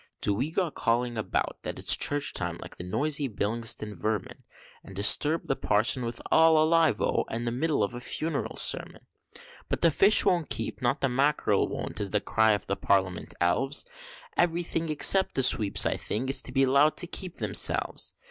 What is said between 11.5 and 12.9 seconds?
won't, is the cry of the